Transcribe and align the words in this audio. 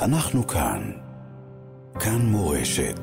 אנחנו 0.00 0.46
כאן. 0.46 0.92
כאן 2.00 2.18
מורשת. 2.18 3.00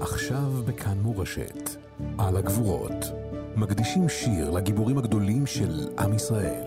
עכשיו 0.00 0.50
בכאן 0.66 0.98
מורשת, 0.98 1.70
על 2.18 2.36
הגבורות, 2.36 3.04
מקדישים 3.56 4.08
שיר 4.08 4.50
לגיבורים 4.50 4.98
הגדולים 4.98 5.46
של 5.46 5.88
עם 5.98 6.14
ישראל. 6.14 6.64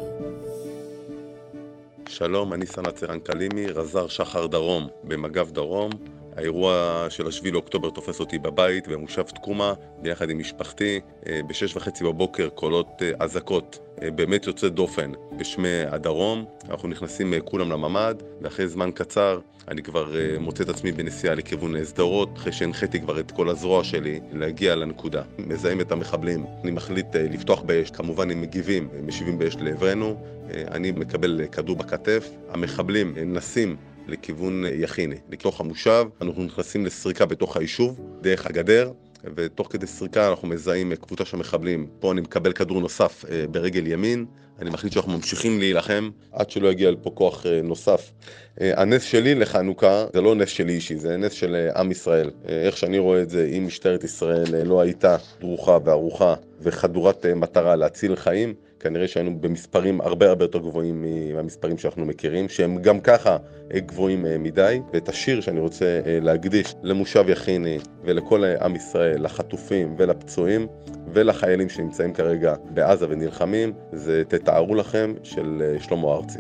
שלום, 2.09 2.53
אני 2.53 2.65
סנא 2.65 2.91
צרנקלימי, 2.91 3.67
רז"ר 3.67 4.07
שחר 4.07 4.47
דרום 4.47 4.87
במג"ב 5.03 5.51
דרום. 5.51 5.91
האירוע 6.35 7.05
של 7.09 7.27
השביעי 7.27 7.51
לאוקטובר 7.51 7.89
תופס 7.89 8.19
אותי 8.19 8.39
בבית 8.39 8.87
במושב 8.87 9.23
תקומה, 9.23 9.73
ביחד 10.01 10.29
עם 10.29 10.39
משפחתי. 10.39 10.99
אה, 11.27 11.39
בשש 11.47 11.75
וחצי 11.75 12.03
בבוקר 12.03 12.49
קולות 12.49 13.01
אה, 13.01 13.11
אזעקות 13.19 13.79
באמת 14.15 14.47
יוצא 14.47 14.69
דופן 14.69 15.11
בשמי 15.37 15.81
הדרום. 15.87 16.45
אנחנו 16.69 16.89
נכנסים 16.89 17.33
כולם 17.45 17.71
לממ"ד, 17.71 18.15
ואחרי 18.41 18.67
זמן 18.67 18.91
קצר 18.91 19.39
אני 19.67 19.83
כבר 19.83 20.11
מוצא 20.39 20.63
את 20.63 20.69
עצמי 20.69 20.91
בנסיעה 20.91 21.35
לכיוון 21.35 21.85
סדרות, 21.85 22.29
אחרי 22.37 22.51
שהנחיתי 22.51 23.01
כבר 23.01 23.19
את 23.19 23.31
כל 23.31 23.49
הזרוע 23.49 23.83
שלי 23.83 24.19
להגיע 24.31 24.75
לנקודה. 24.75 25.21
מזהים 25.37 25.81
את 25.81 25.91
המחבלים, 25.91 26.45
אני 26.63 26.71
מחליט 26.71 27.15
לפתוח 27.15 27.61
באש, 27.61 27.91
כמובן 27.91 28.31
הם 28.31 28.41
מגיבים, 28.41 28.89
הם 28.97 29.07
משיבים 29.07 29.37
באש 29.37 29.55
לעברנו, 29.55 30.15
אני 30.51 30.91
מקבל 30.91 31.41
כדור 31.51 31.75
בכתף, 31.75 32.29
המחבלים 32.49 33.13
נסים 33.25 33.75
לכיוון 34.07 34.63
יכיני, 34.73 35.15
לתוך 35.29 35.59
המושב. 35.59 36.05
אנחנו 36.21 36.43
נכנסים 36.43 36.85
לסריקה 36.85 37.25
בתוך 37.25 37.57
היישוב, 37.57 37.99
דרך 38.21 38.45
הגדר, 38.45 38.91
ותוך 39.35 39.67
כדי 39.71 39.87
סריקה 39.87 40.29
אנחנו 40.29 40.47
מזהים 40.47 40.95
קבוצה 40.95 41.25
של 41.25 41.37
מחבלים. 41.37 41.87
פה 41.99 42.11
אני 42.11 42.21
מקבל 42.21 42.53
כדור 42.53 42.81
נוסף 42.81 43.25
אה, 43.29 43.45
ברגל 43.51 43.87
ימין, 43.87 44.25
אני 44.59 44.69
מחליט 44.69 44.93
שאנחנו 44.93 45.11
ממשיכים 45.11 45.59
להילחם 45.59 46.09
עד 46.31 46.49
שלא 46.49 46.67
יגיע 46.67 46.91
לפה 46.91 47.11
כוח 47.13 47.45
אה, 47.45 47.61
נוסף. 47.61 48.11
אה, 48.61 48.81
הנס 48.81 49.03
שלי 49.03 49.35
לחנוכה 49.35 50.05
זה 50.13 50.21
לא 50.21 50.35
נס 50.35 50.49
שלי 50.49 50.73
אישי, 50.73 50.97
זה 50.97 51.17
נס 51.17 51.31
של 51.31 51.69
עם 51.75 51.91
ישראל. 51.91 52.31
איך 52.45 52.77
שאני 52.77 52.99
רואה 52.99 53.21
את 53.21 53.29
זה, 53.29 53.49
אם 53.57 53.67
משטרת 53.67 54.03
ישראל 54.03 54.65
לא 54.65 54.81
הייתה 54.81 55.17
דרוכה 55.39 55.77
וערוכה 55.85 56.33
וחדורת 56.61 57.25
מטרה 57.25 57.75
להציל 57.75 58.15
חיים, 58.15 58.53
כנראה 58.83 59.07
שהיינו 59.07 59.41
במספרים 59.41 60.01
הרבה 60.01 60.29
הרבה 60.29 60.45
יותר 60.45 60.59
גבוהים 60.59 61.05
מהמספרים 61.33 61.77
שאנחנו 61.77 62.05
מכירים, 62.05 62.49
שהם 62.49 62.81
גם 62.81 62.99
ככה 62.99 63.37
אה, 63.73 63.79
גבוהים 63.79 64.25
אה, 64.25 64.37
מדי. 64.37 64.79
ואת 64.93 65.09
השיר 65.09 65.41
שאני 65.41 65.59
רוצה 65.59 66.01
אה, 66.05 66.19
להקדיש 66.21 66.75
למושב 66.83 67.25
יכיני 67.27 67.77
ולכל 68.03 68.43
עם 68.61 68.75
ישראל, 68.75 69.23
לחטופים 69.25 69.95
ולפצועים 69.97 70.67
ולחיילים 71.13 71.69
שנמצאים 71.69 72.13
כרגע 72.13 72.55
בעזה 72.69 73.05
ונלחמים, 73.09 73.73
זה 73.91 74.23
תתארו 74.27 74.75
לכם 74.75 75.13
של 75.23 75.75
שלמה 75.79 76.13
ארצי. 76.13 76.39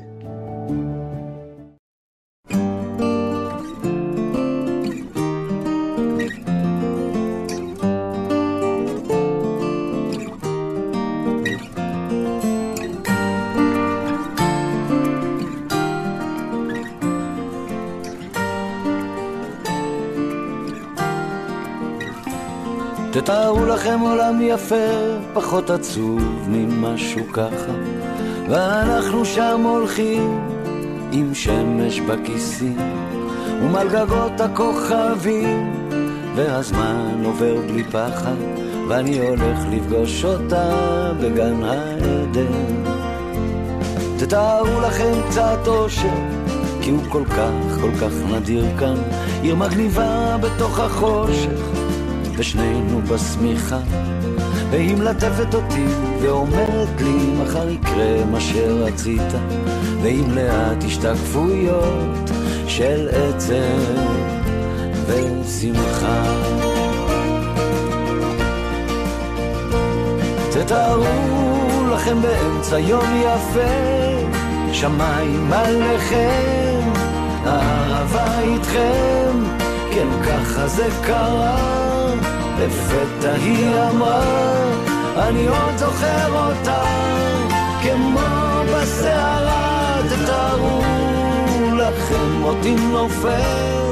תתארו 23.13 23.65
לכם 23.65 23.99
עולם 23.99 24.39
יפה, 24.41 24.75
פחות 25.33 25.69
עצוב 25.69 26.21
ממשהו 26.47 27.27
ככה, 27.33 27.73
ואנחנו 28.49 29.25
שם 29.25 29.61
הולכים 29.63 30.39
עם 31.11 31.33
שמש 31.33 31.99
בכיסים, 31.99 32.77
ומעל 33.61 33.89
גגות 33.89 34.41
הכוכבים, 34.41 35.73
והזמן 36.35 37.21
עובר 37.25 37.55
בלי 37.67 37.83
פחד, 37.83 38.35
ואני 38.89 39.19
הולך 39.19 39.59
לפגוש 39.71 40.25
אותה 40.25 40.71
בגן 41.21 41.63
העדן. 41.63 42.83
תתארו 44.17 44.81
לכם 44.81 45.13
קצת 45.29 45.67
אושר, 45.67 46.07
כי 46.81 46.89
הוא 46.89 47.03
כל 47.09 47.25
כך, 47.25 47.79
כל 47.81 47.91
כך 48.01 48.11
נדיר 48.31 48.65
כאן, 48.79 48.95
עיר 49.41 49.55
מגניבה 49.55 50.37
בתוך 50.41 50.79
החושך. 50.79 51.73
ושנינו 52.37 53.01
בשמיכה, 53.01 53.79
והיא 54.69 54.95
מלטפת 54.95 55.53
אותי 55.53 55.85
ואומרת 56.21 57.01
לי 57.01 57.33
מחר 57.43 57.69
יקרה 57.69 58.25
מה 58.31 58.39
שרצית, 58.39 59.33
ועם 60.01 60.31
לאט 60.31 60.83
השתקפויות 60.83 62.31
של 62.67 63.09
עצב 63.11 63.53
ושמחה. 65.07 66.23
תתארו 70.51 71.05
לכם 71.93 72.21
באמצע 72.21 72.79
יום 72.79 73.21
יפה, 73.21 73.59
שמיים 74.71 75.53
עליכם, 75.53 76.89
הערבה 77.45 78.39
איתכם, 78.39 79.62
כן 79.93 80.07
ככה 80.23 80.67
זה 80.67 80.87
קרה. 81.03 81.83
לפתע 82.59 83.33
היא 83.33 83.75
אמרה, 83.91 84.21
אני 85.17 85.47
עוד 85.47 85.77
זוכר 85.77 86.33
אותה, 86.33 86.83
כמו 87.81 88.19
בסערה, 88.73 89.99
תתארו 90.09 90.81
לכם 91.77 92.43
אותי 92.43 92.75
נופל 92.75 93.91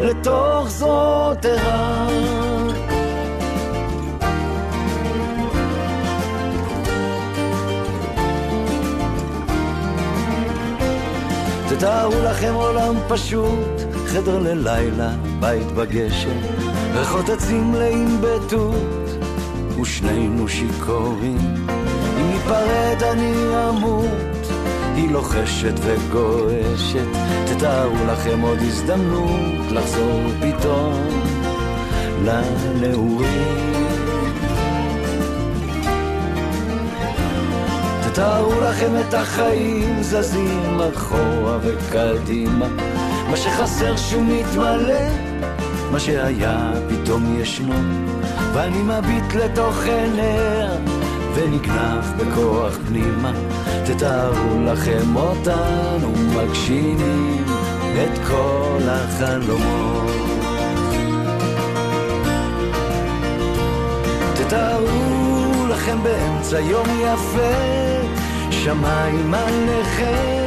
לתוך 0.00 0.68
זרועותיה. 0.68 2.06
תתארו 11.68 12.14
לכם 12.24 12.54
עולם 12.54 12.94
פשוט, 13.08 13.93
חדר 14.14 14.38
ללילה, 14.38 15.10
בית 15.40 15.66
בגשם. 15.66 16.38
ריחות 16.94 17.28
עצים 17.28 17.72
מלאים 17.72 18.20
בתות, 18.20 19.26
ושנינו 19.80 20.48
שיכורים. 20.48 21.38
אם 22.20 22.30
ניפרד 22.32 23.02
אני 23.12 23.34
אמות, 23.68 24.46
היא 24.94 25.10
לוחשת 25.10 25.72
וגועשת. 25.80 27.06
תתארו 27.46 27.94
לכם 28.06 28.40
עוד 28.40 28.58
הזדמנות 28.60 29.72
לחזור 29.72 30.22
פתאום 30.40 31.08
לנעורים. 32.24 33.64
תתארו 38.02 38.60
לכם 38.60 38.92
את 39.00 39.14
החיים 39.14 40.02
זזים 40.02 40.80
אחורה 40.94 41.58
וקדימה, 41.62 42.68
מה 43.30 43.36
שחסר 43.36 43.96
שהוא 43.96 44.22
מתמלא. 44.22 45.34
מה 45.94 46.00
שהיה 46.00 46.72
פתאום 46.88 47.40
ישנו, 47.40 47.74
ואני 48.52 48.82
מביט 48.82 49.34
לתוך 49.34 49.82
עיניה, 49.82 50.68
ונגנב 51.34 52.04
בכוח 52.16 52.78
פנימה. 52.88 53.32
תתארו 53.84 54.60
לכם 54.64 55.16
אותנו 55.16 56.12
מגשימים 56.36 57.44
את 57.94 58.18
כל 58.28 58.82
החלומות. 58.88 60.10
תתארו 64.34 65.66
לכם 65.68 66.02
באמצע 66.02 66.60
יום 66.60 66.86
יפה, 67.00 67.54
שמיים 68.50 69.34
עליכם, 69.34 70.43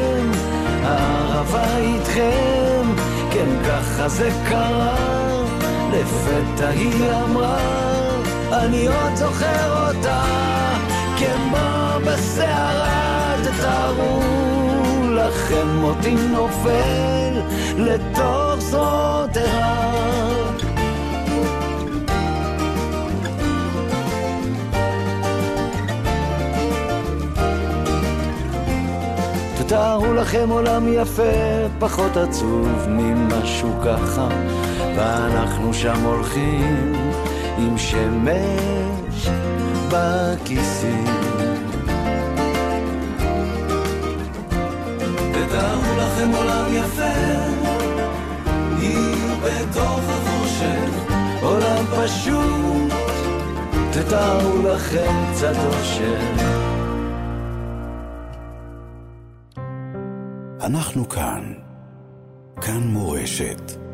הערבה 0.87 1.77
איתכם, 1.77 2.95
כן 3.31 3.49
ככה 3.67 4.09
זה 4.09 4.29
קרה. 4.49 4.95
לפתע 5.91 6.69
היא 6.69 7.11
אמרה, 7.25 7.57
אני 8.51 8.87
עוד 8.87 9.15
זוכר 9.15 9.87
אותה, 9.87 10.23
כמו 11.17 11.99
בסערה, 12.05 13.35
תתארו 13.43 14.21
לכם 15.09 15.83
אותי 15.83 16.15
נופל 16.15 17.41
לתוך 17.77 18.55
זרועותיה. 18.59 19.86
תתארו 29.67 30.13
לכם 30.13 30.49
עולם 30.49 30.93
יפה, 30.93 31.23
פחות 31.79 32.17
עצוב 32.17 32.69
ממשהו 32.89 33.69
ככה. 33.85 34.27
ואנחנו 34.95 35.73
שם 35.73 36.03
הולכים 36.03 36.93
עם 37.57 37.77
שמש 37.77 39.29
בכיסים. 39.91 41.05
לכם 45.97 46.31
עולם 46.35 46.65
יפה, 46.73 47.03
עיר 48.79 49.35
בתוך 49.43 50.01
החושך, 50.09 51.13
עולם 51.41 51.85
פשוט, 51.85 52.93
תתארו 53.91 54.61
לכם 54.63 55.13
קצת 55.33 55.55
אושר. 55.67 56.76
אנחנו 60.61 61.09
כאן, 61.09 61.53
כאן 62.61 62.79
מורשת. 62.83 63.86